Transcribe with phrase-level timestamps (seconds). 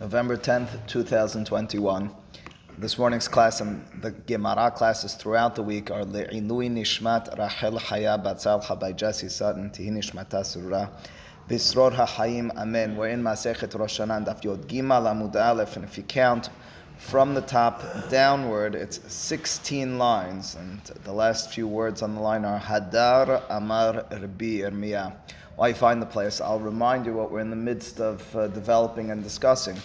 [0.00, 2.10] November 10th, 2021.
[2.78, 8.20] This morning's class and the Gemara classes throughout the week are Le'ilui Nishmat Rachel Chaya
[8.20, 10.88] Batzal Chabay Jesse Sutton Tihi Nishmata Surah
[11.48, 12.96] HaHayim Amen.
[12.96, 16.50] We're in Masechet Rosh Hashanah Yod Gimal Amud Aleph and if you count
[16.98, 22.44] from the top downward it's 16 lines and the last few words on the line
[22.44, 25.14] are Hadar Amar Rabbi Yirmiyah
[25.68, 29.10] you find the place, I'll remind you what we're in the midst of uh, developing
[29.10, 29.76] and discussing.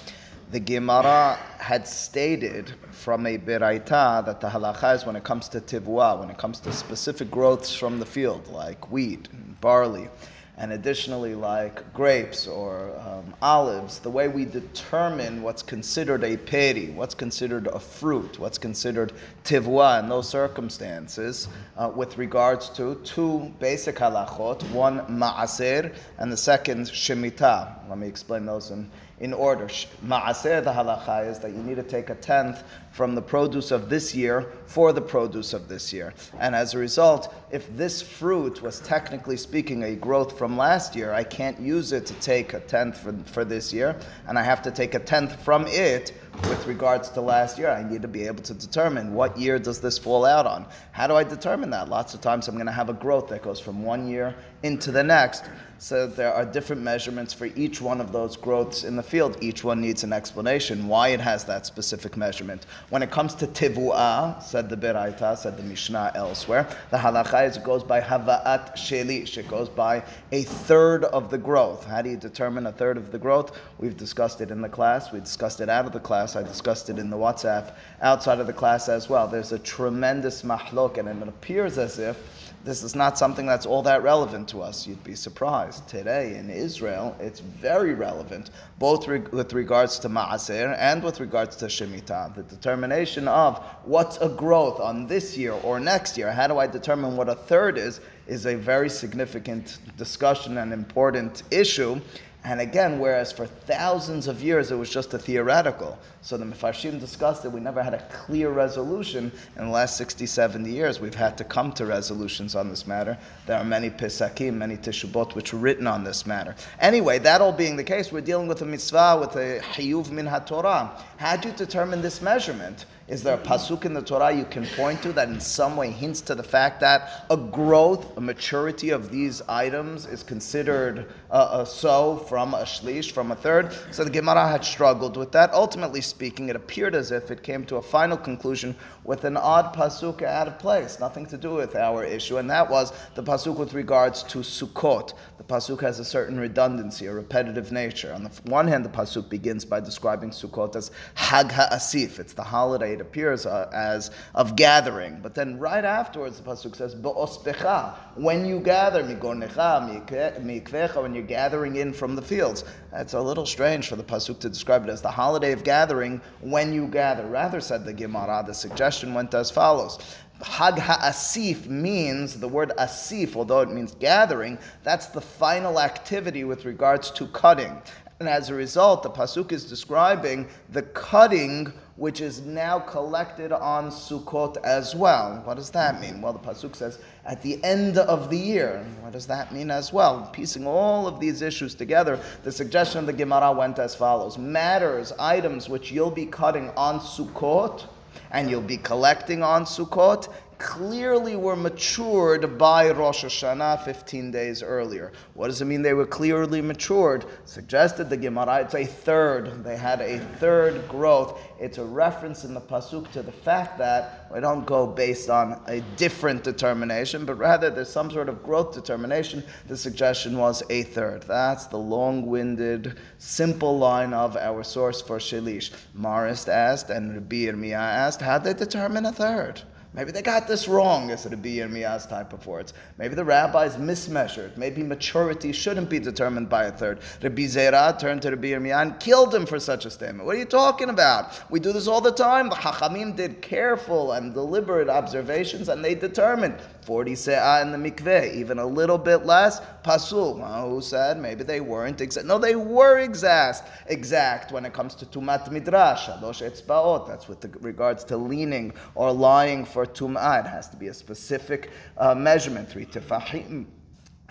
[0.52, 5.62] The Gemara had stated from a Beraita that the halacha is when it comes to
[5.62, 10.10] tivua, when it comes to specific growths from the field, like wheat, and barley,
[10.59, 16.90] and additionally like grapes or um, olives, the way we determine what's considered a peri,
[16.90, 19.13] what's considered a fruit, what's considered
[19.45, 26.38] tivua in those circumstances, uh, with regards to two basic halachot, one ma'aser and the
[26.38, 27.88] second shemitah.
[27.90, 29.66] Let me explain those in in order.
[30.05, 33.90] Ma'aseh, the halacha, is that you need to take a tenth from the produce of
[33.90, 36.13] this year for the produce of this year.
[36.40, 41.13] And as a result, if this fruit was technically speaking a growth from last year,
[41.13, 43.96] I can't use it to take a tenth for, for this year,
[44.27, 47.70] and I have to take a tenth from it with regards to last year.
[47.70, 50.65] I need to be able to determine what year does this fall out on.
[50.91, 51.90] How do I determine that?
[51.90, 54.91] Lots of times I'm going to have a growth that goes from one year into
[54.91, 55.43] the next.
[55.82, 59.38] So there are different measurements for each one of those growths in the field.
[59.40, 62.66] Each one needs an explanation why it has that specific measurement.
[62.90, 67.56] When it comes to tivu'ah, said the Beraita, said the Mishnah elsewhere, the halacha is
[67.56, 69.38] it goes by hava'at shelish.
[69.38, 70.03] It goes by
[70.34, 71.86] a third of the growth.
[71.86, 73.58] How do you determine a third of the growth?
[73.78, 75.14] We've discussed it in the class.
[75.14, 76.36] We discussed it out of the class.
[76.36, 79.30] I discussed it in the WhatsApp outside of the class as well.
[79.30, 82.18] There's a tremendous mahlok, and it appears as if
[82.63, 84.85] this is not something that's all that relevant to us.
[84.85, 85.88] You'd be surprised.
[85.88, 91.56] Today in Israel, it's very relevant, both re- with regards to Ma'aser and with regards
[91.57, 92.35] to Shemitah.
[92.35, 96.68] The determination of what's a growth on this year or next year, how do I
[96.68, 102.00] determine what a third is, is a very significant discussion and important issue.
[102.46, 106.00] And again, whereas for thousands of years it was just a theoretical.
[106.22, 109.30] So the Mefarshim discussed it, we never had a clear resolution.
[109.58, 113.18] In the last 60, 70 years, we've had to come to resolutions on this matter.
[113.46, 116.56] There are many Pisakim, many Teshubot, which were written on this matter.
[116.80, 120.26] Anyway, that all being the case, we're dealing with a mitzvah, with a Hiyuv min
[120.26, 121.02] HaTorah.
[121.18, 122.86] How do you determine this measurement?
[123.09, 125.90] Is there a pasuk in the Torah you can point to that in some way
[125.90, 131.62] hints to the fact that a growth, a maturity of these items is considered a,
[131.62, 133.75] a so from a shlish, from a third?
[133.90, 135.52] So the Gemara had struggled with that.
[135.53, 138.75] Ultimately speaking, it appeared as if it came to a final conclusion
[139.09, 142.70] with an odd pasuk out of place, nothing to do with our issue, and that
[142.70, 145.14] was the pasuk with regards to Sukkot.
[145.40, 148.14] The pasuk has a certain redundancy, a repetitive nature.
[148.14, 152.20] On the one hand, the pasuk begins by describing Sukkot as Hag HaAsif.
[152.20, 155.22] It's the holiday it appears uh, as of gathering.
[155.24, 160.08] But then right afterwards, the pasuk says Bo'ospecha, when you gather Migonecha,
[160.40, 162.64] Mikvecha, when you're gathering in from the fields.
[162.91, 166.22] It's a little strange for the pasuk to describe it as the holiday of gathering
[166.41, 167.26] when you gather.
[167.26, 170.00] Rather, said the Gemara, the suggestion went as follows.
[170.42, 176.64] Hag ha'asif means, the word asif, although it means gathering, that's the final activity with
[176.66, 177.82] regards to cutting.
[178.20, 183.90] And as a result, the Pasuk is describing the cutting which is now collected on
[183.90, 185.42] Sukkot as well.
[185.46, 186.22] What does that mean?
[186.22, 188.86] Well, the Pasuk says at the end of the year.
[189.02, 190.30] What does that mean as well?
[190.34, 195.12] Piecing all of these issues together, the suggestion of the Gemara went as follows Matters,
[195.20, 197.86] items which you'll be cutting on Sukkot
[198.31, 205.14] and you'll be collecting on Sukkot clearly were matured by Rosh Hashanah 15 days earlier.
[205.34, 207.25] What does it mean they were clearly matured?
[207.46, 209.64] Suggested the Gemara, it's a third.
[209.64, 211.42] They had a third growth.
[211.59, 215.62] It's a reference in the Pasuk to the fact that we don't go based on
[215.68, 219.41] a different determination, but rather there's some sort of growth determination.
[219.68, 221.24] The suggestion was a third.
[221.24, 225.72] That's the long winded, simple line of our source for Shalish.
[225.97, 229.61] Marist asked, and Rabbi Yirmiyah asked, how did they determine a third?
[229.91, 232.76] Maybe they got this wrong, as it be Yirmiyah's type of words.
[233.00, 234.56] Maybe the rabbis mismeasured.
[234.56, 237.00] Maybe maturity shouldn't be determined by a third.
[237.24, 240.28] Rabbi Zera turned to Rabbi Yirmiyah and killed him for such a statement.
[240.28, 241.50] What are you talking about?
[241.50, 242.50] We do this all the time.
[242.50, 248.34] The Chachamim did careful and deliberate observations and they determined 40 se'ah in the mikveh,
[248.34, 250.40] even a little bit less, pasul.
[250.40, 252.26] Well, who said maybe they weren't exact?
[252.26, 257.07] No, they were exact, exact when it comes to tumat midras, shalosh etzbaot.
[257.07, 260.45] That's with regards to leaning or lying for tum'ah.
[260.45, 263.65] It has to be a specific uh, measurement, three tefahim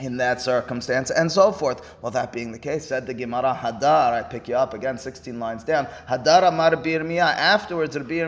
[0.01, 1.97] in that circumstance, and so forth.
[2.03, 5.39] Well, that being the case, said the Gemara Hadar, I pick you up again, 16
[5.39, 5.87] lines down.
[6.09, 7.35] Hadar Amar Birmiya.
[7.37, 8.19] Afterwards, Rabbi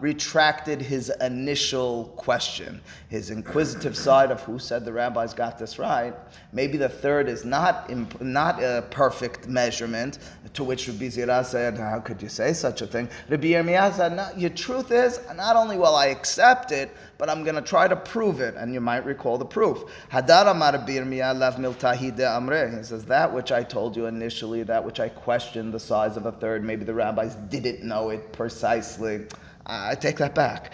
[0.00, 6.14] retracted his initial question, his inquisitive side of who said the rabbis got this right.
[6.52, 10.18] Maybe the third is not imp- not a perfect measurement.
[10.54, 14.16] To which Rabbi Zira said, "How could you say such a thing?" Rabbi Yirmiyah said,
[14.16, 17.88] no, "Your truth is, not only will I accept it." But I'm going to try
[17.88, 19.84] to prove it, and you might recall the proof.
[20.10, 22.76] Hadar amar lav miltahi de amre.
[22.76, 26.26] He says that which I told you initially, that which I questioned the size of
[26.26, 26.64] a third.
[26.64, 29.26] Maybe the rabbis didn't know it precisely.
[29.68, 30.72] I take that back.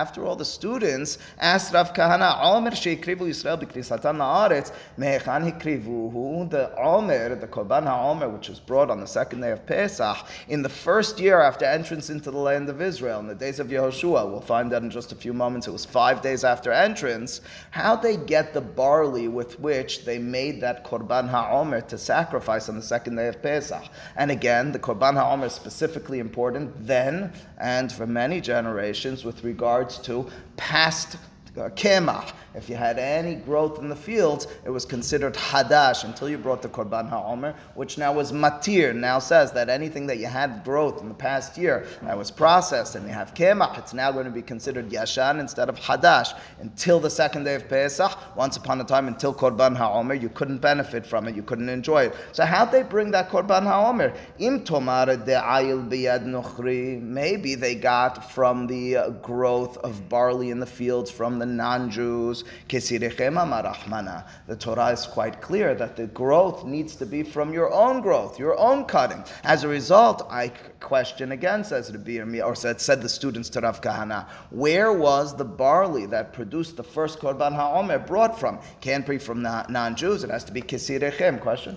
[0.00, 6.74] After all, the students asked Rav Kahana, Omer sheikrivu Yisrael b'knisatan la'aretz, mehechan hikrivuhu, the
[6.78, 10.16] Omer, the Korban HaOmer, which was brought on the second day of Pesach,
[10.48, 13.66] in the first year after entrance into the land of Israel, in the days of
[13.66, 17.42] Yehoshua, we'll find that in just a few moments, it was five days after entrance,
[17.70, 22.76] how they get the barley with which they made that Korban HaOmer to sacrifice on
[22.76, 23.84] the second day of Pesach.
[24.16, 30.30] And again, the Korban HaOmer specifically important then and for many generations with regards to
[30.56, 31.16] past
[31.54, 36.36] kemach, if you had any growth in the fields, it was considered hadash until you
[36.38, 38.94] brought the korban ha'omer, which now was matir.
[38.94, 42.94] Now says that anything that you had growth in the past year that was processed
[42.94, 47.00] and you have kemach, it's now going to be considered yashan instead of hadash until
[47.00, 48.36] the second day of Pesach.
[48.36, 52.04] Once upon a time, until korban ha'omer, you couldn't benefit from it, you couldn't enjoy
[52.04, 52.14] it.
[52.32, 54.12] So how'd they bring that korban ha'omer?
[54.38, 57.00] Im tomar de'ayil biyad nuchri.
[57.00, 62.44] Maybe they got from the uh, growth of barley in the fields from the non-Jews
[62.68, 68.38] the Torah is quite clear that the growth needs to be from your own growth,
[68.38, 69.24] your own cutting.
[69.44, 73.80] As a result, I question again, says Rabbi or said, said the students to Rav
[73.80, 78.60] Kahana, where was the barley that produced the first Korban HaOmer brought from?
[78.80, 81.40] Can't be from non-Jews, it has to be Ketzirechem.
[81.40, 81.76] Question?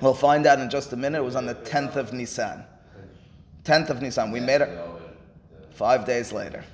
[0.00, 1.18] We'll find out in just a minute.
[1.18, 2.64] It was on the 10th of Nisan.
[3.64, 4.30] 10th of Nisan.
[4.30, 4.68] We made it.
[5.76, 6.64] Five days later.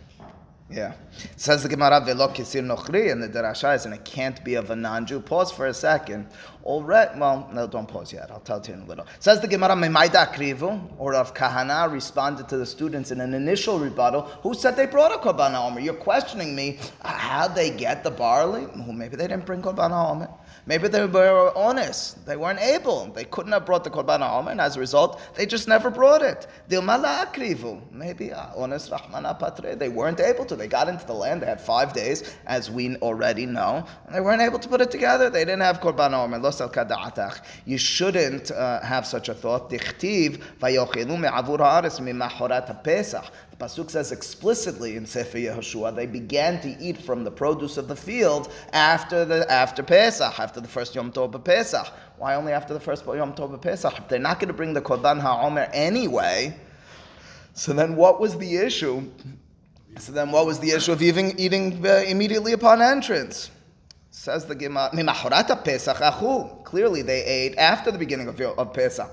[0.71, 0.93] Yeah.
[1.37, 4.71] Says the Gemara, Velo Kisir Nochri, and the Darasha is, and it can't be of
[4.71, 5.19] a non Jew.
[5.19, 6.29] Pause for a second.
[6.65, 8.31] Already, well, no, don't pause yet.
[8.31, 9.07] I'll tell you in a little.
[9.19, 13.79] Says the Gemara, Memaida Krivu, or of Kahana, responded to the students in an initial
[13.79, 15.81] rebuttal, who said they brought a Korban Omer.
[15.81, 18.67] You're questioning me, how'd they get the barley?
[18.67, 20.29] Well, maybe they didn't bring Korban Omer.
[20.65, 22.25] Maybe they were honest.
[22.25, 23.07] They weren't able.
[23.07, 26.23] They couldn't have brought the Korban HaOmer, and as a result, they just never brought
[26.23, 26.47] it.
[27.91, 29.75] Maybe uh, honest Rahmana Patre.
[29.75, 30.55] They weren't able to.
[30.55, 31.43] They got into the land.
[31.43, 33.85] They had five days, as we already know.
[34.07, 35.31] And they weren't able to put it together.
[35.31, 36.15] They didn't have Korban
[36.61, 37.41] HaOmer.
[37.65, 39.71] You shouldn't uh, have such a thought.
[39.71, 39.79] The
[43.59, 47.97] Pasuk says explicitly in Sefer Yehoshua, they began to eat from the produce of the
[47.97, 51.87] field after the after Pesach, after the first Yom Tov Pesach.
[52.19, 53.99] Why only after the first Yom Tov Pesach?
[53.99, 56.57] If they're not going to bring the Korban HaOmer anyway,
[57.55, 59.09] so then what was the issue?
[59.99, 63.52] So then what was the issue of eating, eating uh, immediately upon entrance?
[64.15, 64.91] Says the Gemara,
[65.65, 69.11] Pesach Clearly they ate after the beginning of, of Pesach.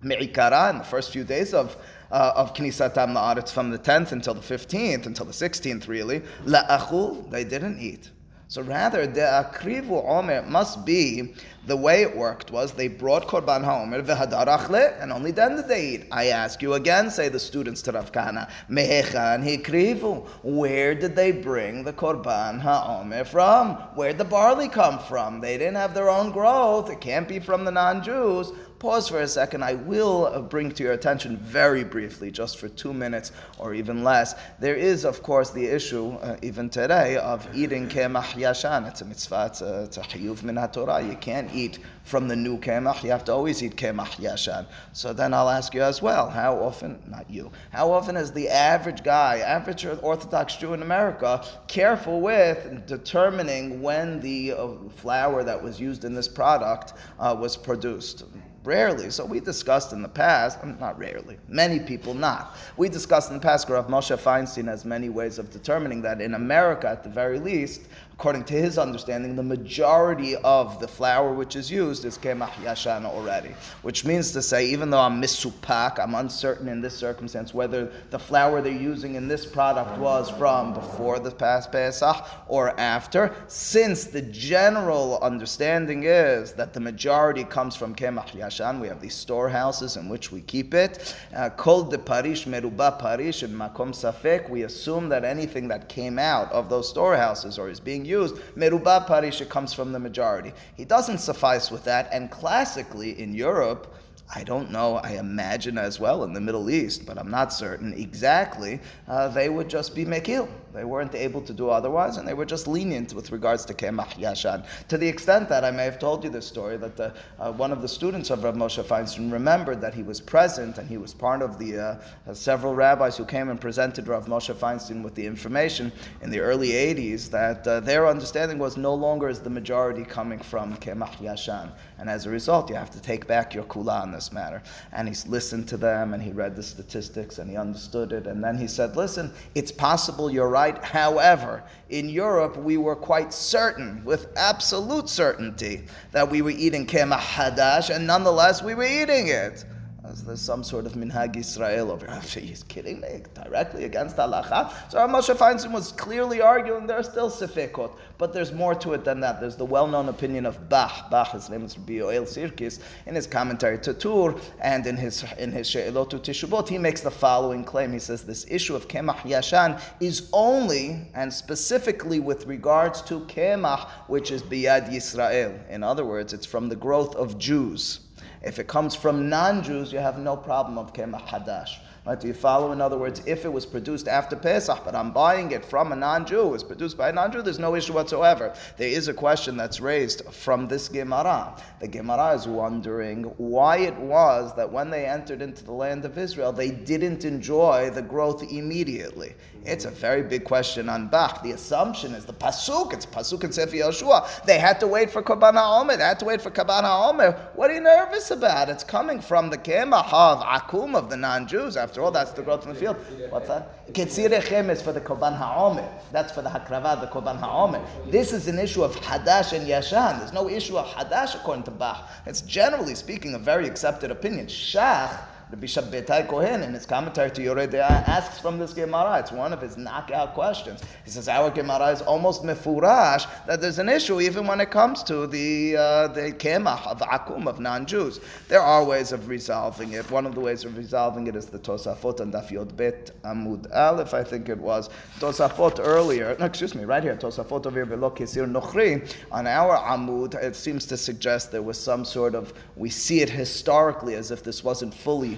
[0.00, 1.76] Me'ikara, in the first few days of
[2.12, 7.28] uh, of Knisatam La'aretz from the 10th until the 15th, until the 16th really, La'achul,
[7.30, 8.10] they didn't eat.
[8.50, 11.34] So rather, the akrivu omer must be
[11.66, 15.86] the way it worked was they brought korban haomer v'hadar and only then did they
[15.86, 16.06] eat.
[16.10, 20.26] I ask you again, say the students to Rav Kahana, mehechan hikrivu.
[20.42, 23.74] Where did they bring the korban haomer from?
[23.94, 25.42] Where did the barley come from?
[25.42, 26.88] They didn't have their own growth.
[26.88, 29.62] It can't be from the non-Jews pause for a second.
[29.64, 34.04] I will uh, bring to your attention very briefly, just for two minutes or even
[34.04, 34.34] less.
[34.60, 38.88] There is, of course, the issue, uh, even today, of eating kemach yashan.
[38.88, 41.02] It's a mitzvah, it's a, it's a chiyuv min Torah.
[41.02, 43.04] You can't eat from the new kemach.
[43.04, 44.66] You have to always eat kemach yashan.
[44.92, 48.48] So then I'll ask you as well, how often, not you, how often is the
[48.48, 55.62] average guy, average Orthodox Jew in America, careful with determining when the uh, flour that
[55.62, 58.24] was used in this product uh, was produced?
[58.64, 59.08] Rarely.
[59.10, 62.56] So we discussed in the past, um, not rarely, many people not.
[62.76, 66.34] We discussed in the past, Rav Moshe Feinstein has many ways of determining that in
[66.34, 67.82] America, at the very least,
[68.18, 73.04] according to his understanding, the majority of the flour which is used is kemach yashana
[73.04, 73.50] already.
[73.82, 78.18] Which means to say, even though I'm misupak, I'm uncertain in this circumstance whether the
[78.18, 82.16] flour they're using in this product was from before the past Pesach
[82.48, 88.80] or after, since the general understanding is that the majority comes from kemach Yashan.
[88.80, 91.14] We have these storehouses in which we keep it.
[91.32, 94.50] Uh, the Parish Meruba Parish and Makom Safek.
[94.50, 99.06] We assume that anything that came out of those storehouses or is being used, Meruba
[99.06, 100.52] Parish, it comes from the majority.
[100.76, 102.08] He doesn't suffice with that.
[102.12, 103.94] And classically in Europe,
[104.34, 107.94] I don't know, I imagine as well in the Middle East, but I'm not certain
[107.94, 110.48] exactly, uh, they would just be mekil.
[110.72, 114.14] They weren't able to do otherwise, and they were just lenient with regards to Kemach
[114.14, 114.64] Yashan.
[114.88, 117.72] To the extent that I may have told you this story, that the, uh, one
[117.72, 121.14] of the students of Rav Moshe Feinstein remembered that he was present and he was
[121.14, 121.96] part of the uh,
[122.28, 126.40] uh several rabbis who came and presented Rav Moshe Feinstein with the information in the
[126.40, 131.16] early 80s that uh, their understanding was no longer is the majority coming from Kemach
[131.18, 131.70] Yashan.
[131.98, 134.62] And as a result, you have to take back your kula on this matter.
[134.92, 138.26] And he listened to them and he read the statistics and he understood it.
[138.26, 140.57] And then he said, listen, it's possible you're right.
[140.82, 147.18] However, in Europe, we were quite certain, with absolute certainty, that we were eating kemah
[147.18, 149.64] hadash, and nonetheless, we were eating it
[150.10, 152.06] as there's some sort of minhag Israel over.
[152.08, 154.72] Oh, he's kidding me directly against halacha.
[154.90, 159.04] So Moshe Feinstein was clearly arguing there are still sefekot, but there's more to it
[159.04, 159.40] than that.
[159.40, 161.10] There's the well-known opinion of Bach.
[161.10, 165.24] Bach, his name is Rabbi Yoel Sirkis, in his commentary to Tur and in his
[165.38, 167.92] in his She'elot Teshuvot, he makes the following claim.
[167.92, 173.88] He says this issue of kemach yashan is only and specifically with regards to kemach,
[174.06, 175.68] which is biyad Yisrael.
[175.68, 178.07] In other words, it's from the growth of Jews.
[178.42, 181.78] If it comes from non-Jews, you have no problem of kemah hadash.
[182.06, 182.18] Right?
[182.18, 182.72] Do you follow?
[182.72, 185.96] In other words, if it was produced after Pesach, but I'm buying it from a
[185.96, 188.54] non-Jew, it was produced by a non-Jew, there's no issue whatsoever.
[188.78, 191.54] There is a question that's raised from this Gemara.
[191.80, 196.16] The Gemara is wondering why it was that when they entered into the land of
[196.16, 199.34] Israel, they didn't enjoy the growth immediately.
[199.64, 201.42] It's a very big question on Bach.
[201.42, 202.92] The assumption is the pasuk.
[202.92, 204.44] It's pasuk in Sefer Yeshua.
[204.44, 205.98] They had to wait for Korban HaOmer.
[205.98, 207.38] They had to wait for Korban HaOmer.
[207.54, 208.68] What are you nervous about?
[208.68, 211.76] It's coming from the Kemah of Akum of the non-Jews.
[211.76, 212.96] After all, that's the growth in the field.
[213.30, 213.92] What's that?
[213.92, 215.88] Ketzirechem is for the Korban HaOmer.
[216.12, 217.84] That's for the Hakrava, the Korban HaOmer.
[218.10, 220.18] This is an issue of Hadash and Yashan.
[220.18, 222.08] There's no issue of Hadash according to Bach.
[222.26, 224.46] It's generally speaking a very accepted opinion.
[224.46, 225.18] Shach
[225.50, 229.18] Rabbi Shabbetai Kohen in his commentary to Yoreh De'ah asks from this Gemara.
[229.20, 230.82] It's one of his knockout questions.
[231.06, 235.02] He says our Gemara is almost mefurash that there's an issue even when it comes
[235.04, 238.20] to the uh, the kemach of akum of non-Jews.
[238.48, 240.10] There are ways of resolving it.
[240.10, 243.74] One of the ways of resolving it is the Tosafot and Daf Yod Bet Amud
[243.74, 246.36] Aleph, I think it was Tosafot earlier.
[246.38, 250.34] No, excuse me, right here Tosafot over here Nochri on our Amud.
[250.34, 254.44] It seems to suggest there was some sort of we see it historically as if
[254.44, 255.37] this wasn't fully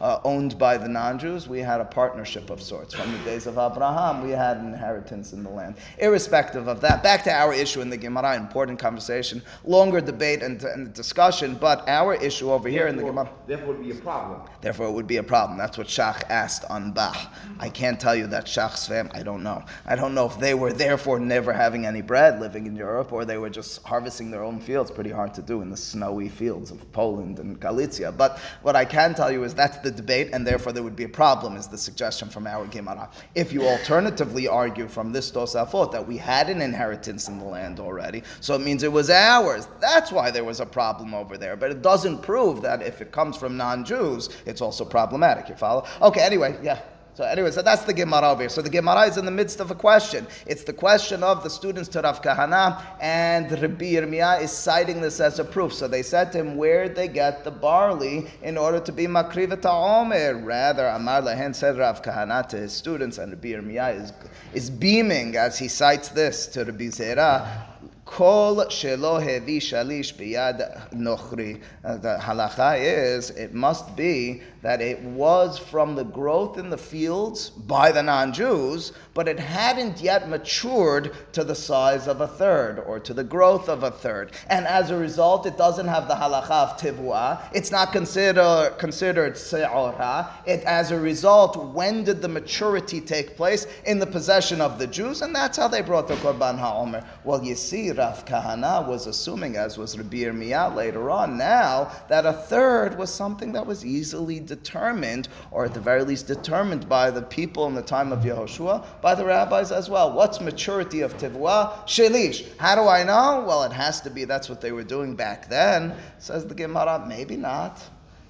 [0.00, 1.48] uh, owned by the non-Jews.
[1.48, 2.94] We had a partnership of sorts.
[2.94, 5.76] From the days of Abraham, we had an inheritance in the land.
[5.98, 10.62] Irrespective of that, back to our issue in the Gemara, important conversation, longer debate and,
[10.64, 13.30] and discussion, but our issue over here in the Gemara.
[13.46, 14.40] Therefore, it would be a problem.
[14.60, 15.58] Therefore, it would be a problem.
[15.58, 17.16] That's what Shach asked on Bach.
[17.58, 19.10] I can't tell you that Shach's fam.
[19.12, 19.62] I don't know.
[19.86, 23.24] I don't know if they were therefore never having any bread living in Europe, or
[23.24, 24.90] they were just harvesting their own fields.
[24.90, 28.12] Pretty hard to do in the snowy fields of Poland and Galicia.
[28.12, 31.04] But what I can tell you is that's the debate, and therefore there would be
[31.04, 33.08] a problem, is the suggestion from our Gemara.
[33.34, 37.80] If you alternatively argue from this Tosafot that we had an inheritance in the land
[37.80, 41.56] already, so it means it was ours, that's why there was a problem over there.
[41.56, 45.48] But it doesn't prove that if it comes from non Jews, it's also problematic.
[45.48, 45.86] You follow?
[46.02, 46.80] Okay, anyway, yeah.
[47.14, 48.48] So anyway, so that's the Gemara over here.
[48.48, 50.26] So the Gemara is in the midst of a question.
[50.46, 55.20] It's the question of the students to Rav Kahana, and Rabbi Yirmiyah is citing this
[55.20, 55.74] as a proof.
[55.74, 59.58] So they said to him, where they get the barley in order to be makriva
[59.64, 60.36] omer?
[60.42, 64.12] Rather, Amar Lahen said Rav Kahana to his students, and Rabbi Yirmiyah is,
[64.54, 67.66] is beaming as he cites this to Rabbi Zera.
[68.10, 71.62] Kol shelo hevi shalish biyad nochri.
[71.84, 76.78] Uh, the halacha is it must be that it was from the growth in the
[76.78, 82.78] fields by the non-Jews, but it hadn't yet matured to the size of a third
[82.80, 84.32] or to the growth of a third.
[84.48, 87.42] And as a result, it doesn't have the halacha of tivua.
[87.52, 90.30] It's not considered considered se'ora.
[90.46, 93.66] It, as a result, when did the maturity take place?
[93.86, 97.04] In the possession of the Jews, and that's how they brought the Korban HaOmer.
[97.24, 102.26] Well, you see, Rav Kahana was assuming, as was Rabbi Yirmiyah later on, now that
[102.26, 107.10] a third was something that was easily determined, or at the very least determined by
[107.10, 110.12] the people in the time of Yehoshua, by the rabbis as well.
[110.12, 111.86] What's maturity of tivua?
[111.86, 112.44] Shelish.
[112.58, 113.44] How do I know?
[113.46, 115.94] Well, it has to be that's what they were doing back then.
[116.18, 117.80] Says the Gemara, maybe not.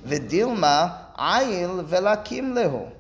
[0.07, 2.93] Vidilma ayil velakim lehu.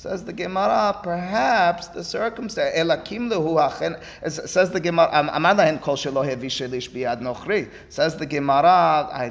[0.00, 2.74] Says the Gemara, perhaps the circumstance.
[2.74, 6.46] Elakim lehu Says the Gemara, amar lahen kol shelo hevi
[6.90, 7.68] biad nochri.
[7.90, 9.30] Says the Gemara,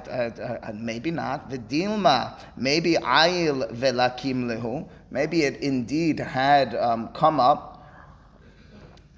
[0.75, 1.49] maybe not.
[1.49, 4.87] V'dilma, maybe ayil velakim lehu.
[5.09, 7.68] Maybe it indeed had um, come up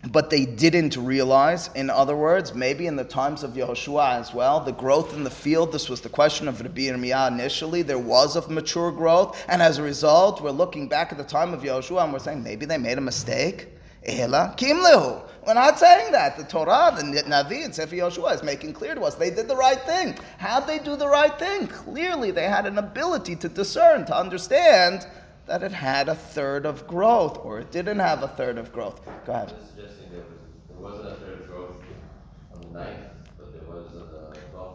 [0.10, 1.70] but they didn't realize.
[1.76, 5.30] In other words, maybe in the times of Yehoshua as well, the growth in the
[5.30, 9.62] field, this was the question of Rabbi Yirmiyah initially, there was of mature growth, and
[9.62, 12.66] as a result, we're looking back at the time of Yehoshua and we're saying maybe
[12.66, 13.68] they made a mistake.
[14.04, 15.22] Ela kimlehu.
[15.46, 16.38] We're not saying that.
[16.38, 19.56] The Torah, the Navi, and Sefer Yehoshua is making clear to us they did the
[19.56, 20.18] right thing.
[20.38, 21.68] How'd they do the right thing?
[21.68, 25.06] Clearly, they had an ability to discern, to understand
[25.52, 29.02] that it had a third of growth, or it didn't have a third of growth.
[29.26, 29.54] Go ahead.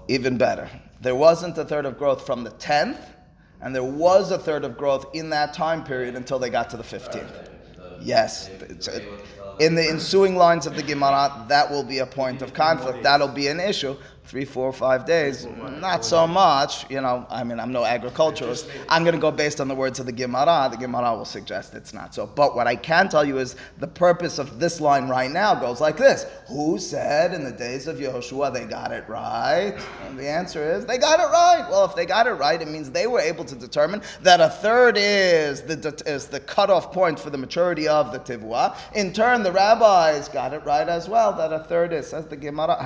[0.06, 0.68] Even better.
[1.00, 3.00] There wasn't a third of growth from the 10th,
[3.62, 6.76] and there was a third of growth in that time period until they got to
[6.76, 7.48] the 15th.
[8.02, 8.50] Yes.
[9.58, 13.02] In the ensuing lines of the Gemara, that will be a point of conflict.
[13.02, 15.46] That'll be an issue three, four, five days.
[15.80, 16.88] Not so much.
[16.90, 18.68] You know, I mean, I'm no agriculturalist.
[18.88, 20.68] I'm going to go based on the words of the Gemara.
[20.70, 22.26] The Gemara will suggest it's not so.
[22.26, 25.80] But what I can tell you is the purpose of this line right now goes
[25.80, 29.74] like this Who said in the days of Yehoshua they got it right?
[30.04, 31.66] And the answer is they got it right.
[31.70, 34.48] Well, if they got it right, it means they were able to determine that a
[34.48, 38.76] third is the, is the cutoff point for the maturity of the Tivua.
[38.94, 42.36] In turn, the rabbis got it right as well, that a third is, says the
[42.36, 42.76] Gemara,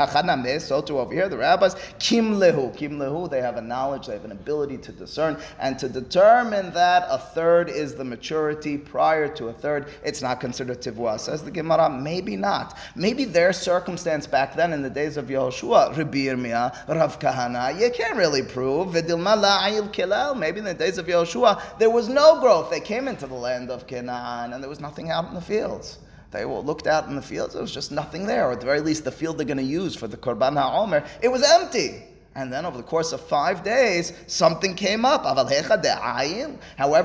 [0.61, 4.13] so to over here the rabbis, kim lehu, kim lehu, they have a knowledge, they
[4.13, 9.29] have an ability to discern, and to determine that a third is the maturity prior
[9.29, 11.19] to a third, it's not considered tivua.
[11.19, 12.77] Says the Gemara, maybe not.
[12.95, 17.91] Maybe their circumstance back then in the days of Yehoshua, Rabbi Yirmiyah, Rav Kahana, you
[17.91, 18.93] can't really prove.
[18.93, 22.71] Maybe in the days of Yehoshua, there was no growth.
[22.71, 25.99] They came into the land of Canaan and there was nothing out in the fields.
[26.31, 28.67] They were looked out in the fields, there was just nothing there, or at the
[28.67, 32.05] very least, the field they're going to use for the Korban HaOmer, it was empty.
[32.37, 35.25] And then over the course of five days, something came up.
[35.25, 35.53] However,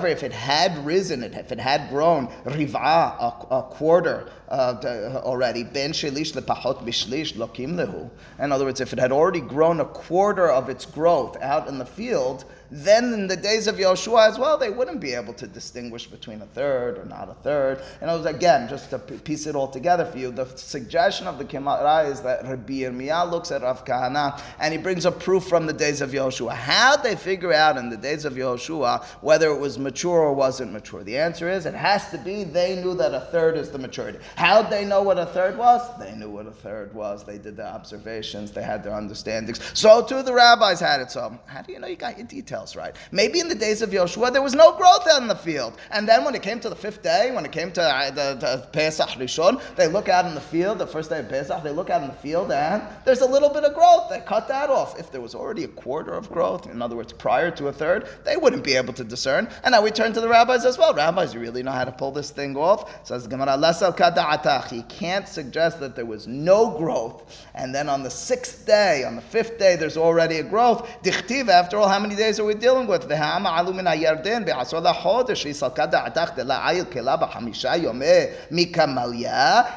[0.08, 5.94] if it had risen, if it had grown, riva, a, a quarter uh, already, ben
[5.94, 8.08] shelish lepachot bishlish lokim lehu.
[8.38, 11.79] In other words, if it had already grown a quarter of its growth out in
[11.79, 15.47] the field, then in the days of Yehoshua as well, they wouldn't be able to
[15.47, 17.82] distinguish between a third or not a third.
[18.02, 21.38] And it was again, just to piece it all together for you, the suggestion of
[21.38, 25.45] the Gemara is that Rabbi Yirmiyah looks at Rav Kahana and he brings a proof
[25.45, 26.54] from the days of Yehoshua.
[26.54, 30.73] How they figure out in the days of Yehoshua whether it was mature or wasn't
[30.73, 31.02] mature?
[31.02, 34.19] The answer is it has to be they knew that a third is the maturity.
[34.36, 35.82] How'd they know what a third was?
[35.97, 37.23] They knew what a third was.
[37.23, 39.62] They did their observations, they had their understandings.
[39.73, 41.10] So too the rabbis had it.
[41.10, 42.64] So how do you know you got your details?
[42.65, 42.95] Else right.
[43.12, 45.73] Maybe in the days of Yoshua there was no growth in the field.
[45.91, 48.28] And then when it came to the fifth day, when it came to uh, the,
[48.39, 51.71] the Pesach Rishon, they look out in the field, the first day of Pesach, they
[51.71, 54.10] look out in the field and there's a little bit of growth.
[54.10, 54.99] They cut that off.
[54.99, 58.10] If there was already a quarter of growth, in other words, prior to a third,
[58.23, 59.47] they wouldn't be able to discern.
[59.63, 60.93] And now we turn to the rabbis as well.
[60.93, 63.06] Rabbis, you really know how to pull this thing off?
[63.06, 63.58] Says Gemara,
[64.71, 67.45] He can't suggest that there was no growth.
[67.54, 70.89] And then on the sixth day, on the fifth day, there's already a growth.
[71.04, 73.03] Dichtiv, after all, how many days are we dealing with.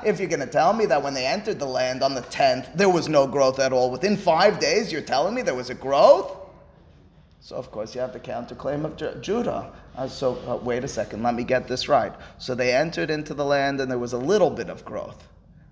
[0.05, 2.75] If you're going to tell me that when they entered the land on the 10th,
[2.75, 5.75] there was no growth at all, within five days, you're telling me there was a
[5.75, 6.37] growth?
[7.41, 9.73] So, of course, you have the counterclaim of Judah.
[9.97, 12.13] Uh, so, uh, wait a second, let me get this right.
[12.39, 15.27] So, they entered into the land and there was a little bit of growth.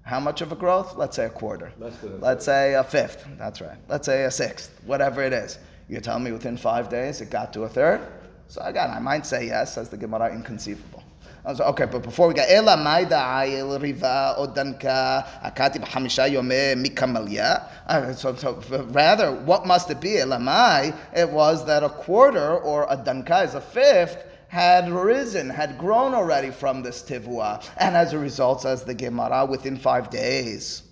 [0.07, 0.97] How much of a growth?
[0.97, 1.73] Let's say a quarter.
[2.21, 3.27] Let's say a fifth.
[3.39, 3.77] That's right.
[3.89, 5.59] Let's say a sixth, whatever it is.
[5.89, 8.01] You tell me within five days it got to a third?
[8.49, 11.03] So again, I might say yes, as the Gemara, inconceivable.
[11.45, 16.75] I was okay, but before we go, Ela maida ayil riva odanka akati b'hamisha yome
[16.85, 17.69] mikamalya.
[17.87, 20.19] Uh, so, rather, what must it be?
[20.19, 25.51] Ela mai, it was that a quarter or a danka is a fifth had risen,
[25.51, 30.09] had grown already from this tivua, and as a result, says the Gemara, within five
[30.09, 30.83] days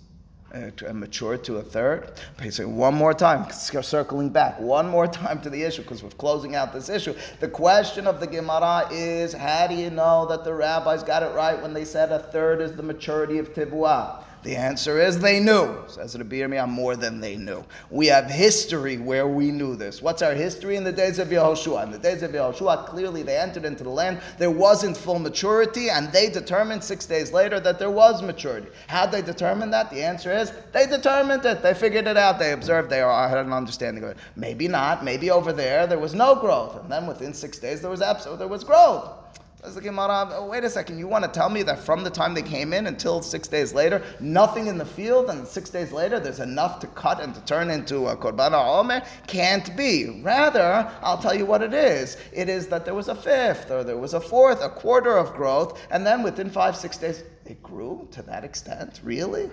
[0.55, 2.11] uh, mature to a third.
[2.37, 6.55] Basically, one more time, circling back, one more time to the issue, because we're closing
[6.55, 7.13] out this issue.
[7.39, 11.33] The question of the Gemara is how do you know that the rabbis got it
[11.35, 14.23] right when they said a third is the maturity of Tibuah?
[14.45, 15.75] The answer is they knew.
[15.87, 17.65] Says Rabbi Yirmiyah, more than they knew.
[17.89, 20.03] We have history where we knew this.
[20.03, 21.85] What's our history in the days of Yehoshua?
[21.85, 24.21] In the days of Yehoshua, clearly they entered into the land.
[24.37, 28.67] There wasn't full maturity, and they determined six days later that there was maturity.
[28.85, 29.89] How'd they determine that?
[29.89, 31.63] The answer is they determined it.
[31.63, 32.37] They figured it out.
[32.37, 32.91] They observed.
[32.91, 34.17] They had an understanding of it.
[34.35, 35.03] Maybe not.
[35.03, 38.37] Maybe over there there was no growth, and then within six days there was absolute.
[38.37, 39.24] There was growth.
[39.65, 42.09] Says the Gemara, oh, wait a second, you want to tell me that from the
[42.11, 45.91] time they came in until six days later, nothing in the field, and six days
[45.91, 49.01] later there's enough to cut and to turn into a korban omer?
[49.25, 50.21] Can't be.
[50.21, 52.17] Rather, I'll tell you what it is.
[52.31, 55.33] It is that there was a fifth, or there was a fourth, a quarter of
[55.33, 59.01] growth, and then within five, six days, it grew to that extent.
[59.03, 59.49] Really?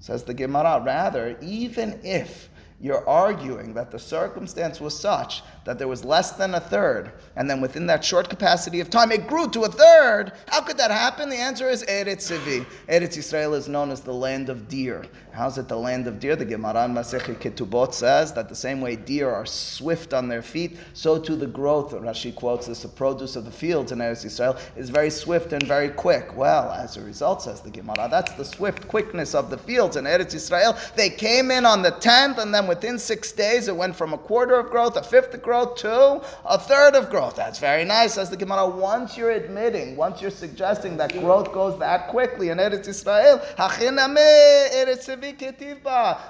[0.00, 2.48] Says the Gemara, rather, even if
[2.80, 7.48] you're arguing that the circumstance was such that there was less than a third, and
[7.48, 10.32] then within that short capacity of time, it grew to a third.
[10.48, 11.30] How could that happen?
[11.30, 12.66] The answer is Eretz Tzvi.
[12.88, 15.06] Eretz Israel is known as the land of deer.
[15.32, 16.36] How's it the land of deer?
[16.36, 20.42] The Gemara in Masechet Ketubot says that the same way deer are swift on their
[20.42, 24.24] feet, so too the growth, Rashi quotes this, the produce of the fields in Eretz
[24.24, 26.36] Israel is very swift and very quick.
[26.36, 30.04] Well, as a result, says the Gemara, that's the swift quickness of the fields in
[30.04, 30.76] Eretz Israel.
[30.94, 34.18] They came in on the 10th, and then within six days, it went from a
[34.18, 37.36] quarter of growth, a fifth of growth, to a third of growth.
[37.36, 38.66] That's very nice, says the Gemara.
[38.68, 43.40] Once you're admitting, once you're suggesting that growth goes that quickly in Eretz Israel,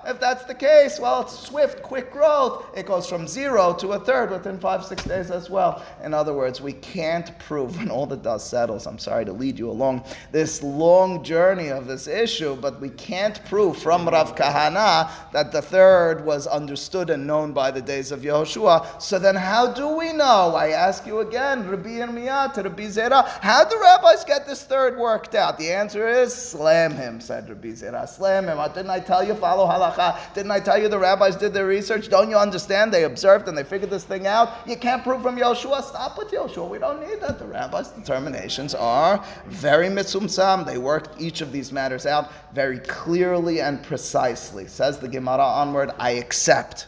[0.06, 2.66] if that's the case, well, it's swift, quick growth.
[2.76, 5.82] It goes from zero to a third within five, six days as well.
[6.02, 8.86] In other words, we can't prove when all the dust settles.
[8.86, 13.44] I'm sorry to lead you along this long journey of this issue, but we can't
[13.44, 18.20] prove from Rav Kahana that the third was understood and known by the days of
[18.20, 19.00] Yehoshua.
[19.00, 20.54] So then, how do we know?
[20.56, 24.62] I ask you again, Rabbi Yirmiyah to Rabbi Zera, how do the rabbis get this
[24.62, 25.58] third worked out?
[25.58, 28.08] The answer is slam him, said Rabbi Zera.
[28.08, 28.58] Slam him.
[28.58, 30.32] Uh, didn't I tell you, follow halacha?
[30.34, 32.08] Didn't I tell you the rabbis did their research?
[32.08, 32.92] Don't you understand?
[32.92, 34.50] They observed and they figured this thing out.
[34.66, 35.82] You can't prove from Yoshua.
[35.82, 36.68] Stop with Yoshua.
[36.68, 37.38] We don't need that.
[37.38, 40.64] The rabbis' determinations are very mitzumtzam.
[40.66, 44.66] They worked each of these matters out very clearly and precisely.
[44.66, 46.86] Says the Gemara onward, I accept.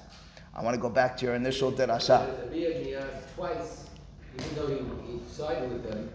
[0.56, 2.26] I want to go back to your initial derasha.
[3.34, 3.84] Twice,
[4.34, 6.10] even though he, he sided with them,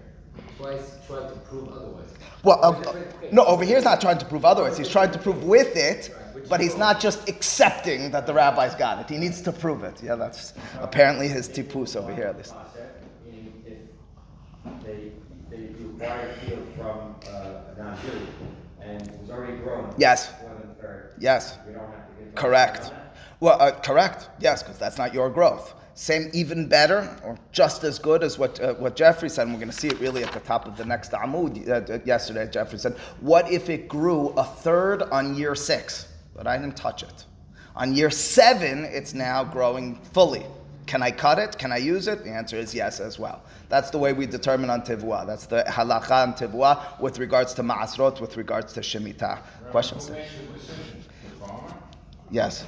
[0.57, 2.09] twice tried to prove otherwise.
[2.43, 2.95] Well, uh,
[3.31, 4.79] no, over here he's not trying to prove otherwise.
[4.79, 6.09] He's trying to prove with it,
[6.49, 9.13] but he's not just accepting that the rabbis got it.
[9.13, 10.01] He needs to prove it.
[10.01, 12.55] Yeah, that's apparently his tipus over here at least.
[14.83, 15.11] They,
[15.51, 18.27] they acquired field from uh, a non-Jew
[18.81, 19.93] and it was already grown.
[19.97, 20.33] Yes.
[20.41, 21.13] More than a third.
[21.19, 21.57] Yes.
[21.67, 22.35] We don't have to get.
[22.35, 22.91] Correct.
[23.39, 24.29] Well, uh, correct.
[24.39, 25.73] Yes, because that's not your growth.
[25.93, 29.43] Same, even better, or just as good as what uh, what Jeffrey said.
[29.43, 31.67] And we're going to see it really at the top of the next Amud.
[31.67, 36.57] Uh, yesterday, Jeffrey said, "What if it grew a third on year six, but I
[36.57, 37.25] didn't touch it?
[37.75, 40.45] On year seven, it's now growing fully.
[40.87, 41.57] Can I cut it?
[41.57, 42.23] Can I use it?
[42.23, 43.43] The answer is yes as well.
[43.69, 45.25] That's the way we determine on tivua.
[45.25, 49.39] That's the halacha on tivua with regards to ma'asrot, with regards to shemitah.
[49.71, 50.11] Questions?
[52.29, 52.65] Yes.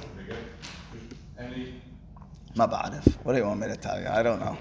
[2.56, 3.16] Mabadif.
[3.24, 4.06] What do you want me to tell you?
[4.06, 4.56] I don't know.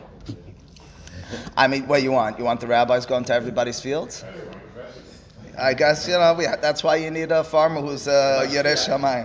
[1.55, 2.39] I mean, what you want?
[2.39, 4.23] You want the rabbis going to everybody's fields?
[5.55, 9.23] I guess you know we, that's why you need a farmer who's a Yerei Shamayim.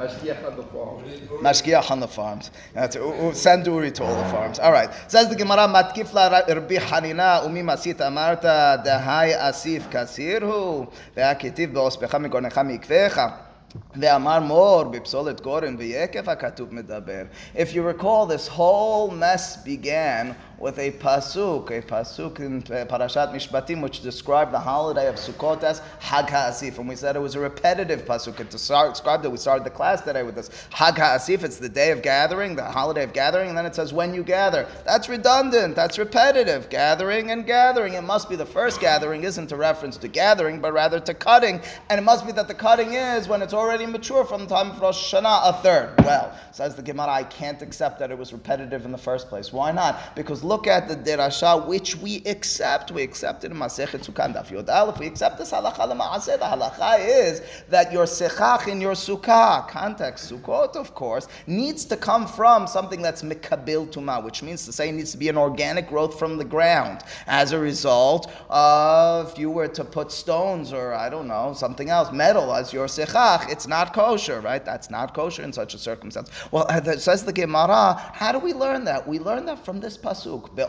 [1.40, 2.51] Mashgiach on the farms.
[2.74, 2.98] That's
[3.40, 4.59] send Uri to all the farms.
[4.59, 4.90] All right.
[5.11, 12.20] Says the Gemara, Matkif la Rabbi Hanina umi masit amarta dehai asif kasirhu ve'akitiv be'ospecha
[12.20, 13.47] mikornecha mikvecha.
[13.95, 17.23] ואמר מור בפסולת גורן ויקף הכתוב מדבר.
[17.56, 23.33] If you recall, this whole mess began with a pasuk, a pasuk in uh, Parashat
[23.33, 26.79] Mishpatim, which described the holiday of Sukkot as Hag HaAsif.
[26.79, 28.40] And we said it was a repetitive pasuk.
[28.40, 29.31] It described it.
[29.31, 31.44] We started the class today with this Hag HaAsif.
[31.44, 34.25] It's the day of gathering, the holiday of gathering, and then it says when you
[34.25, 34.66] gather.
[34.85, 35.77] That's redundant.
[35.77, 36.68] That's repetitive.
[36.71, 37.94] Gathering and gathering.
[37.94, 41.61] It must be the first gathering isn't a reference to gathering, but rather to cutting.
[41.88, 44.73] And it must be that the cutting is when it's already mature from the time
[44.73, 45.94] of Rosh Hashanah, a third.
[46.05, 49.53] Well, says the Gemara, I can't accept that it was repetitive in the first place.
[49.53, 50.16] Why not?
[50.16, 52.90] Because look at the derasha which we accept.
[52.90, 54.98] We accept it in Masechet Sukkah Daf Yod Aleph.
[54.98, 56.38] We accept this halacha l'maaseh.
[56.38, 61.96] The halacha is that your sechach in your sukkah, context sukkot, of course, needs to
[61.96, 65.37] come from something that's mikabil tuma, which means to say it needs to be an
[65.37, 67.02] organic growth from the ground.
[67.26, 71.90] As a result, uh, if you were to put stones or I don't know something
[71.90, 74.64] else, metal as your sechach, it's not kosher, right?
[74.64, 76.30] That's not kosher in such a circumstance.
[76.50, 76.66] Well,
[76.98, 79.06] says the Gemara, how do we learn that?
[79.06, 80.38] We learn that from this pasuk.
[80.55, 80.66] The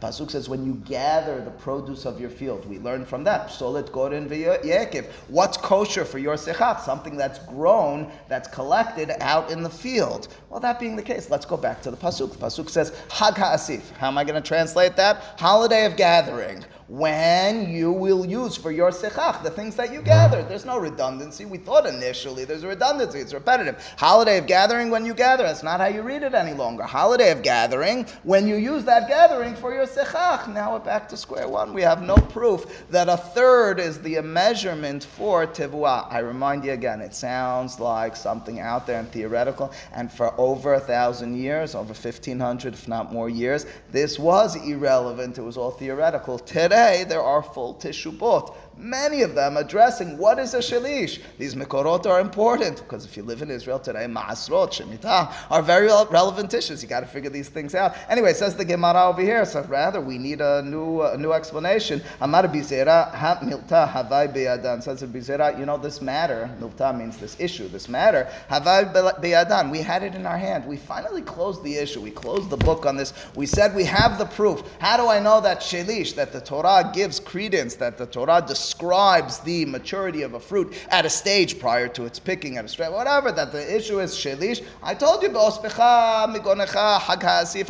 [0.00, 3.48] pasuk says, when you gather the produce of your field, we learn from that.
[3.48, 5.06] Solet goren v'yekiv.
[5.28, 6.80] What's kosher for your sechach?
[6.80, 10.28] Something that's grown, that's collected out in the field.
[10.50, 12.32] Well, that being the case, let's go back to the pasuk.
[12.32, 13.90] The pasuk says, Hag ha'asif.
[13.98, 15.22] How am I going to translate that?
[15.38, 16.64] Holiday of gathering.
[16.88, 20.48] When you will use for your sechach the things that you gathered.
[20.48, 21.44] There's no redundancy.
[21.44, 23.18] We thought initially there's a redundancy.
[23.18, 23.84] It's repetitive.
[23.96, 25.42] Holiday of gathering when you gather.
[25.42, 26.84] That's not how you read it any longer.
[26.84, 30.52] Holiday of gathering when you use that gathering for your sechach.
[30.52, 31.74] Now we're back to square one.
[31.74, 36.12] We have no proof that a third is the measurement for tivua.
[36.12, 39.72] I remind you again, it sounds like something out there and theoretical.
[39.92, 45.38] And for over a thousand years, over 1500, if not more years, this was irrelevant.
[45.38, 46.38] It was all theoretical.
[46.38, 51.20] Today, there are full tishubot many of them addressing what is a shalish.
[51.38, 55.86] These mekorot are important because if you live in Israel today, ma'asrot, shemitah are very
[55.86, 56.82] relevant issues.
[56.82, 57.96] You got to figure these things out.
[58.08, 59.44] Anyway, says the Gemara over here.
[59.44, 62.02] So rather, we need a new a new explanation.
[62.20, 64.82] Amar bizera ha milta havai beyadan.
[64.82, 66.50] Says the bizera, you know this matter.
[66.60, 68.28] Milta means this issue, this matter.
[68.50, 69.70] Havai beyadan.
[69.70, 70.66] We had it in our hand.
[70.66, 72.00] We finally closed the issue.
[72.00, 73.12] We closed the book on this.
[73.34, 74.62] We said we have the proof.
[74.78, 79.38] How do I know that shalish that the Torah gives credence that the Torah describes
[79.40, 82.90] the maturity of a fruit at a stage prior to its picking at a stage,
[82.90, 84.64] whatever, that the issue is shelish.
[84.82, 85.70] I told you, ha'asif.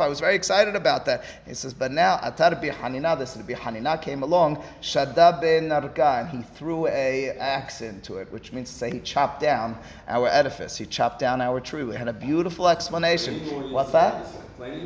[0.01, 1.23] I was very excited about that.
[1.45, 6.21] He says, but now, atar bi hanina, this bi hanina came along, shada ben narga,
[6.21, 10.27] and he threw a axe into it, which means to say he chopped down our
[10.27, 10.77] edifice.
[10.77, 11.83] He chopped down our tree.
[11.83, 13.71] We had a beautiful explanation.
[13.71, 14.25] What's that?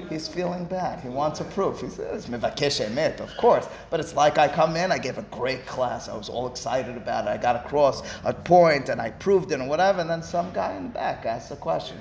[0.09, 0.99] He's feeling bad.
[0.99, 1.81] He wants a proof.
[1.81, 3.67] He says, Mivakesh emet, of course.
[3.89, 6.09] But it's like I come in, I gave a great class.
[6.09, 7.29] I was all excited about it.
[7.29, 10.01] I got across a point and I proved it and whatever.
[10.01, 11.97] And then some guy in the back asks a question.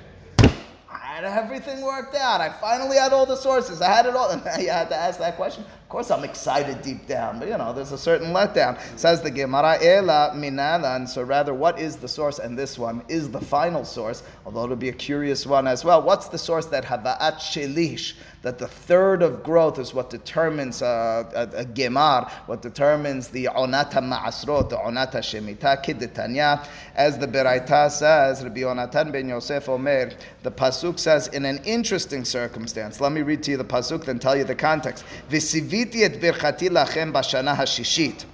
[1.11, 2.41] I had everything worked out.
[2.41, 3.83] I finally had all the sources.
[3.83, 4.31] I had it all.
[4.31, 5.65] And now you had to ask that question.
[5.65, 8.79] Of course, I'm excited deep down, but you know, there's a certain letdown.
[8.97, 11.09] Says the Gemara, Ela minalan.
[11.09, 12.39] So rather, what is the source?
[12.39, 16.01] And this one is the final source, although it'll be a curious one as well.
[16.01, 18.15] What's the source that Hava'at Shelish?
[18.43, 23.49] that the third of growth is what determines uh, a, a, gemar, what determines the
[23.55, 26.67] onata ma'asrot, the onata shemita, kidetanya.
[26.95, 32.25] As the Beraita says, Rabbi Yonatan ben Yosef Omer, the Pasuk says in an interesting
[32.25, 33.01] circumstance.
[33.01, 35.05] Let me read to you the pasuk, then tell you the context.
[35.31, 38.25] V'tziviti et birchati lachem b'shana hashishit.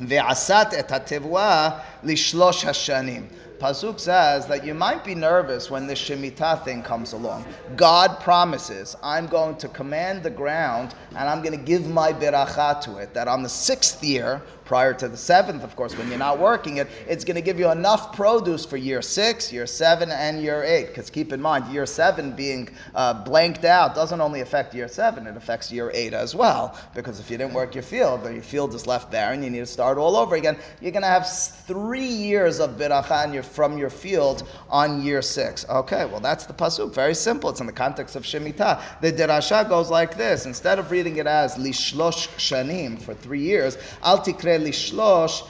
[0.00, 3.24] ועשת et ha'tevua li'shlosh ha'shanim.
[3.58, 7.44] Pasuk says that you might be nervous when the Shemitah thing comes along.
[7.76, 12.80] God promises, I'm going to command the ground and I'm going to give my beracha
[12.82, 13.14] to it.
[13.14, 16.78] That on the sixth year, prior to the seventh, of course, when you're not working
[16.78, 20.62] it, it's going to give you enough produce for year six, year seven, and year
[20.62, 20.88] eight.
[20.88, 25.26] Because keep in mind, year seven being uh, blanked out doesn't only affect year seven,
[25.26, 26.78] it affects year eight as well.
[26.94, 29.60] Because if you didn't work your field, or your field is left barren, you need
[29.60, 30.56] to start all over again.
[30.80, 35.64] You're going to have three years of beracha from your field on year six.
[35.68, 36.92] Okay, well, that's the pasuk.
[36.94, 37.50] Very simple.
[37.50, 39.00] It's in the context of Shemitah.
[39.00, 40.46] The derasha goes like this.
[40.46, 45.46] Instead of reading it as lishlosh shanim for three years, al tikre lishlosh.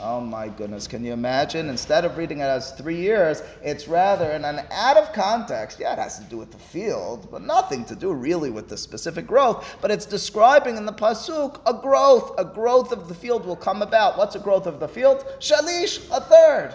[0.00, 1.68] Oh my goodness, can you imagine?
[1.68, 5.80] Instead of reading it as three years, it's rather in an out of context.
[5.80, 8.76] Yeah, it has to do with the field, but nothing to do really with the
[8.76, 9.76] specific growth.
[9.80, 12.34] But it's describing in the pasuk a growth.
[12.38, 14.18] A growth of the field will come about.
[14.18, 15.24] What's a growth of the field?
[15.38, 16.74] Shalish, a third.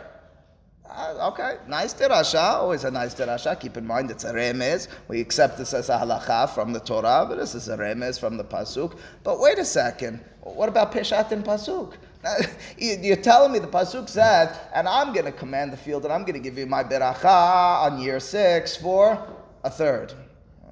[0.90, 3.60] Uh, okay, nice derasha, always a nice derasha.
[3.60, 4.88] Keep in mind it's a remez.
[5.08, 8.38] We accept this as a halacha from the Torah, but this is a remez from
[8.38, 8.98] the pasuk.
[9.24, 11.94] But wait a second, what about peshat and pasuk?
[12.78, 16.22] You're telling me the pasuk said, and I'm going to command the field, and I'm
[16.22, 19.28] going to give you my beracha on year six for
[19.64, 20.14] a third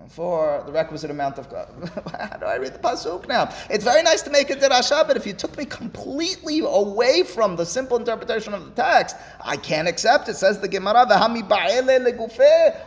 [0.06, 1.46] Um, for the requisite amount of.
[1.52, 3.52] How do I read the pasuk now?
[3.70, 7.56] It's very nice to make it derasha, but if you took me completely away from
[7.56, 10.36] the simple interpretation of the text, I can't accept it.
[10.36, 11.44] Says the Gemara, "V'hami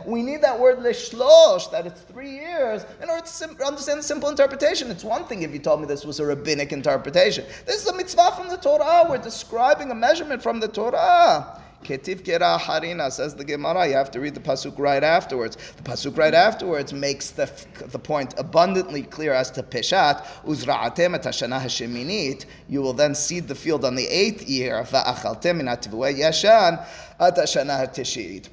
[0.05, 4.29] We need that word leshlosh, that it's three years, in order to understand the simple
[4.29, 4.89] interpretation.
[4.91, 7.45] It's one thing if you told me this was a rabbinic interpretation.
[7.65, 9.05] This is a mitzvah from the Torah.
[9.09, 11.59] We're describing a measurement from the Torah.
[11.83, 13.87] Ketiv kera harina says the Gemara.
[13.87, 15.57] You have to read the pasuk right afterwards.
[15.77, 17.49] The pasuk right afterwards makes the,
[17.87, 20.23] the point abundantly clear as to peshat.
[20.45, 22.45] Uzra'atem et hashana hasheminit.
[22.67, 24.83] You will then seed the field on the eighth year.
[24.83, 26.85] Va'achaltem min yashan
[27.19, 28.49] at hashana hatishit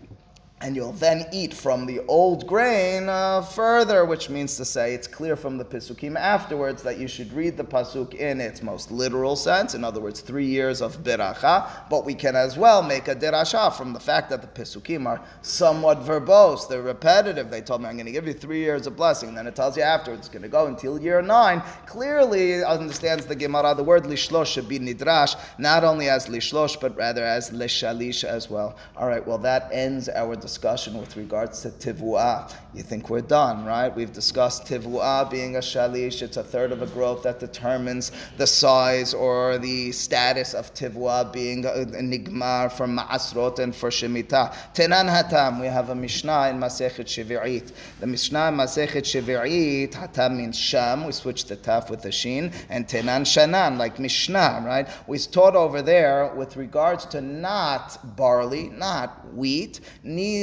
[0.62, 5.07] and you'll then eat from the old grain uh, further, which means to say it's
[5.07, 9.37] clear from the Pisukim afterwards that you should read the Pasuk in its most literal
[9.37, 13.14] sense, in other words, three years of Biracha, but we can as well make a
[13.14, 17.51] Dirasha from the fact that the Pisukim are somewhat verbose, they're repetitive.
[17.51, 19.77] They told me, I'm going to give you three years of blessing, then it tells
[19.77, 21.62] you afterwards it's going to go until year nine.
[21.85, 26.97] Clearly understands the Gemara, the word Lishlosh should be Nidrash, not only as Lishlosh, but
[26.97, 28.75] rather as Lishalish as well.
[28.97, 32.31] All right, well, that ends our discussion with regards to tivua.
[32.73, 33.91] You think we're done, right?
[33.99, 36.23] We've discussed tivua being a shalish.
[36.23, 41.33] It's a third of a growth that determines the size or the status of tivua
[41.33, 44.47] being a, a nigmar for ma'asrot and for shemitah.
[44.73, 47.73] Tenan hatam, we have a Mishnah in Masechet Shevi'it.
[47.99, 52.53] The Mishnah in Masechet Shevi'it, hatam means sham, we switch the taf with the shin,
[52.69, 54.87] and tenan shanan, like Mishnah, right?
[55.09, 60.36] We taught over there with regards to not barley, not wheat, neither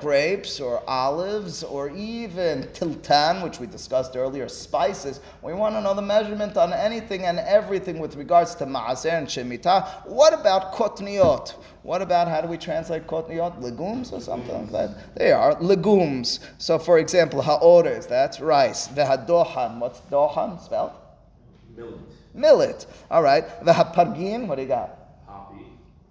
[0.00, 5.20] grapes or olives or even tiltan, which we discussed earlier, spices.
[5.42, 9.26] We want to know the measurement on anything and everything with regards to maaser and
[9.26, 10.06] shemitah.
[10.06, 11.54] What about kotniot?
[11.82, 13.60] What about how do we translate kotniot?
[13.60, 15.14] Legumes or something like that?
[15.16, 16.40] They are legumes.
[16.58, 18.86] So, for example, haores, that's rice.
[18.88, 20.92] The hadohan, what's dohan spelled?
[21.76, 21.98] Millet,
[22.34, 22.86] Millet.
[23.10, 23.44] All right.
[23.64, 25.01] The hapargin, what do you got?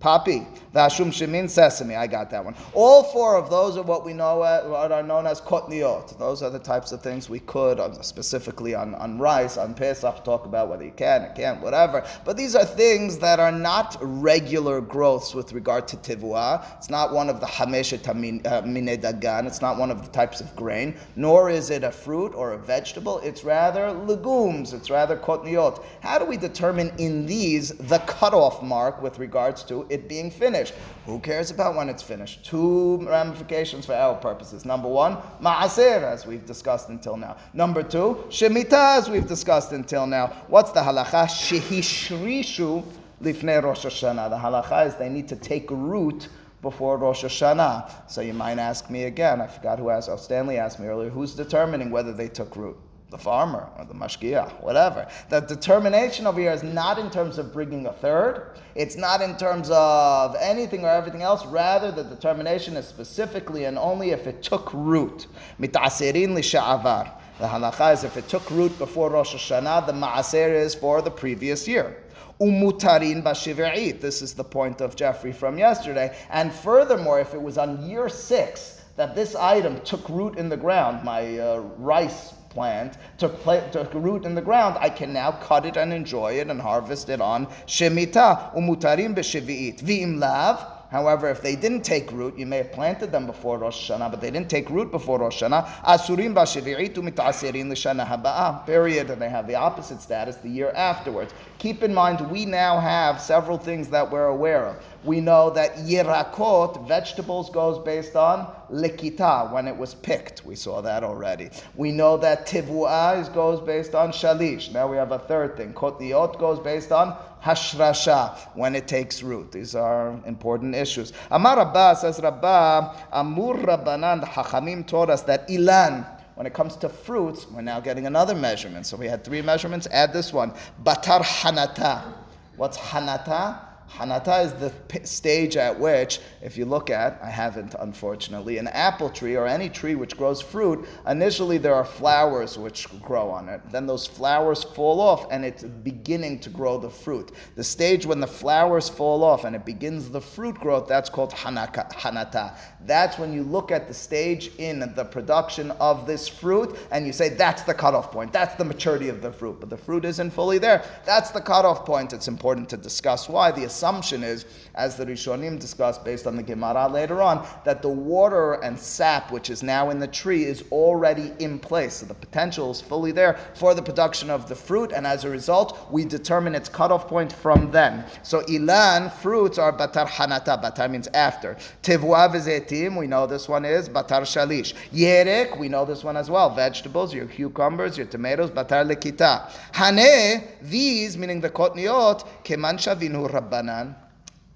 [0.02, 1.96] Poppy, Vashum Shemin, sesame.
[1.96, 2.56] I got that one.
[2.74, 6.18] All four of those are what we know as, what are known as kotniot.
[6.18, 10.24] Those are the types of things we could, uh, specifically on, on rice, on Pesach,
[10.24, 12.04] talk about whether you can, or can't, whatever.
[12.26, 16.66] But these are things that are not regular growths with regard to tivua.
[16.78, 19.46] It's not one of the hameshet uh, minei dagan.
[19.46, 20.96] It's not one of the types of grain.
[21.16, 23.20] Nor is it a fruit or a vegetable.
[23.20, 24.74] It's rather legumes.
[24.74, 25.84] It's rather kotniot.
[26.00, 30.74] How do we determine in these the cutoff mark with regards to it being finished?
[31.06, 32.46] Who cares about when it's finished?
[32.46, 34.66] Two ramifications for our purposes.
[34.66, 37.38] Number one, ma'aser, as we've discussed until now.
[37.54, 40.28] Number two, shemitah, as we've discussed until now.
[40.48, 41.26] What's the halacha?
[41.28, 42.84] Shehishrishu
[43.22, 44.30] lifnei Rosh Hashanah.
[44.30, 46.30] The halacha is they need to take root
[46.62, 48.10] before Rosh Hashanah.
[48.10, 49.42] So you might ask me again.
[49.42, 50.10] I forgot who asked.
[50.10, 51.10] Oh, Stanley asked me earlier.
[51.10, 52.78] Who's determining whether they took root?
[53.12, 55.06] The farmer or the mashgiach, whatever.
[55.28, 58.58] The determination over here is not in terms of bringing a third.
[58.74, 61.46] It's not in terms of anything or everything else.
[61.46, 65.28] Rather, the determination is specifically and only if it took root.
[65.60, 67.12] Mitasirin lisha'avar.
[67.38, 71.12] The halacha is if it took root before Rosh Hashanah, the ma'aser is for the
[71.12, 71.98] previous year.
[72.40, 74.00] Umutarin bashivi'it.
[74.00, 76.18] This is the point of Jeffrey from yesterday.
[76.30, 80.56] And furthermore, if it was on year six that this item took root in the
[80.56, 85.78] ground, my uh, rice plant took root in the ground, I can now cut it
[85.78, 88.54] and enjoy it and harvest it on Shemitah.
[88.56, 89.82] Umutarim b'shivi'it.
[89.82, 90.81] V'im lav.
[90.92, 94.20] However, if they didn't take root, you may have planted them before Rosh Hashanah, but
[94.20, 95.66] they didn't take root before Rosh Hashanah.
[95.84, 98.66] Asurim b'shivi'it u'mitasirin l'shana haba'ah.
[98.66, 99.10] Period.
[99.10, 101.34] And they have the opposite status the year afterwards.
[101.60, 104.84] Keep in mind, we now have several things that we're aware of.
[105.06, 110.46] We know that yirakot, vegetables, goes based on likita, when it was picked.
[110.46, 111.52] We saw that already.
[111.76, 114.74] We know that tivuah goes based on shalish.
[114.74, 115.74] Now we have a third thing.
[115.74, 119.52] Kotniot goes based on hashrasha, when it takes root.
[119.52, 121.14] These are important issues.
[121.32, 126.90] Amar Rabbah says Rabbah, Amur Rabbanan, Hachamim taught us that ilan, when it comes to
[126.90, 128.86] fruits, we're now getting another measurement.
[128.86, 130.54] So we had three measurements, add this one.
[130.84, 132.14] Batar hanata.
[132.56, 133.71] What's hanata?
[133.98, 138.68] Hanata is the p- stage at which, if you look at, I haven't unfortunately, an
[138.70, 143.50] apple tree or any tree which grows fruit, initially there are flowers which grow on
[143.50, 143.62] it.
[143.70, 147.32] Then those flowers fall off and it's beginning to grow the fruit.
[147.56, 151.32] The stage when the flowers fall off and it begins the fruit growth, that's called
[151.32, 152.58] hanaka, hanata.
[152.86, 157.12] That's when you look at the stage in the production of this fruit and you
[157.14, 159.60] say, that's the cutoff point, that's the maturity of the fruit.
[159.60, 160.84] But the fruit isn't fully there.
[161.06, 162.14] That's the cutoff point.
[162.14, 163.52] It's important to discuss why.
[163.52, 167.90] The assumption is, as the Rishonim discussed based on the Gemara later on, that the
[167.90, 171.96] water and sap which is now in the tree is already in place.
[171.96, 175.30] So the potential is fully there for the production of the fruit, and as a
[175.32, 178.06] result, we determine its cutoff point from then.
[178.22, 180.62] So ilan, fruits are batar hanata.
[180.62, 181.58] Batar means after.
[181.82, 184.76] Tivua v'zetim, we know this one is batar shalish.
[184.94, 186.54] Yerek, we know this one as well.
[186.54, 189.50] Vegetables, your cucumbers, your tomatoes, batar lekita.
[189.74, 193.71] Hane, these, meaning the kotniot, keman shavinu rabbanan.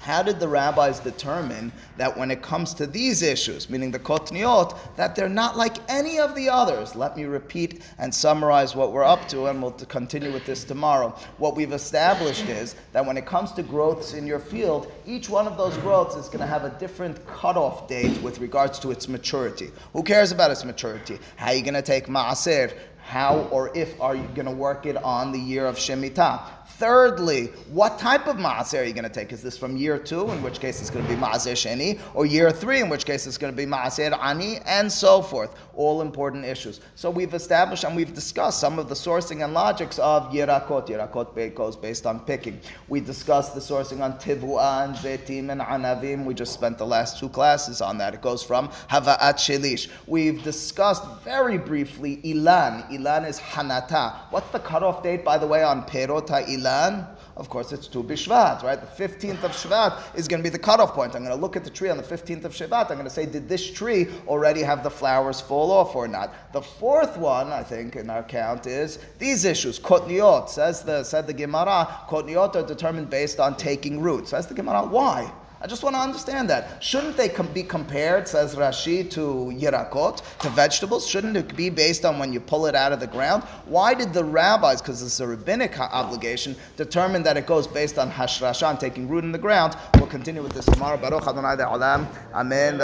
[0.06, 4.78] How did the rabbis determine that when it comes to these issues, meaning the kotniot,
[4.98, 6.96] that they're not like any of the others?
[6.96, 11.10] Let me repeat and summarize what we're up to, and we'll continue with this tomorrow.
[11.40, 15.48] What we've established is that when it comes to growths in your field, each one
[15.48, 19.08] of those growths is going to have a different cutoff date with regards to its
[19.08, 19.72] maturity.
[19.94, 21.18] Who cares about its maturity?
[21.36, 22.78] How are you going to take maaser?
[23.06, 26.42] how or if are you going to work it on the year of Shemitah?
[26.78, 29.32] Thirdly, what type of maaser are you going to take?
[29.32, 32.26] Is this from year two, in which case it's going to be maaser sheni, or
[32.26, 35.56] year three, in which case it's going to be maaser ani, and so forth?
[35.76, 36.82] All important issues.
[36.96, 40.90] So we've established and we've discussed some of the sourcing and logics of yirakot.
[40.90, 42.60] Yirakot goes based on picking.
[42.90, 46.26] We discussed the sourcing on tivua and zetim and anavim.
[46.26, 48.14] We just spent the last two classes on that.
[48.14, 49.88] It goes from hava'at shelish.
[50.08, 52.92] We've discussed very briefly ilan.
[52.92, 54.30] Ilan is hanata.
[54.30, 56.65] What's the cutoff date, by the way, on perota ilan?
[56.66, 58.80] Of course, it's Tu Bishvat, right?
[58.80, 61.16] The 15th of Shvat is going to be the cutoff point.
[61.16, 62.90] I'm going to look at the tree on the 15th of Shvat.
[62.90, 66.34] I'm going to say, did this tree already have the flowers fall off or not?
[66.54, 69.80] The fourth one, I think, in our count is these issues.
[69.80, 74.28] Kotniot, says the, said the Gemara, Kotniot are determined based on taking root.
[74.28, 75.32] Says the Gemara, why?
[75.66, 76.84] I just want to understand that.
[76.84, 81.08] Shouldn't they com- be compared, says Rashi, to yirakot, to vegetables?
[81.08, 83.42] Shouldn't it be based on when you pull it out of the ground?
[83.66, 88.12] Why did the rabbis, because it's a rabbinic obligation, determine that it goes based on
[88.12, 89.76] hashrashan, taking root in the ground?
[89.96, 90.98] We'll continue with this tomorrow.
[90.98, 92.12] Baruch Adonai Amen.
[92.36, 92.80] Amen.